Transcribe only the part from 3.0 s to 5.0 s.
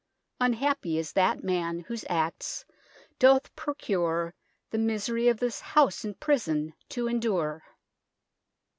doth procuer the